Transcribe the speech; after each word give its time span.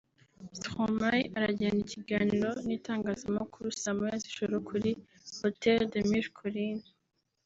Stromae 0.57 1.21
aragirana 1.37 1.81
ikiganiro 1.87 2.49
n’itangazamakuru 2.65 3.67
saa 3.81 3.95
moya 3.97 4.15
z’ijoro 4.21 4.55
kuri 4.69 4.89
Hôtel 5.39 5.79
des 5.91 6.05
Mille 6.11 6.31
Collines 6.39 6.87